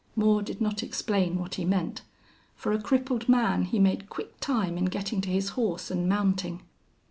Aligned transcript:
Moore 0.15 0.41
did 0.41 0.59
not 0.59 0.81
explain 0.81 1.37
what 1.37 1.53
he 1.53 1.63
meant. 1.63 2.01
For 2.55 2.71
a 2.71 2.81
crippled 2.81 3.29
man, 3.29 3.65
he 3.65 3.77
made 3.77 4.09
quick 4.09 4.39
time 4.39 4.75
in 4.75 4.85
getting 4.85 5.21
to 5.21 5.29
his 5.29 5.49
horse 5.49 5.91
and 5.91 6.09
mounting. 6.09 6.63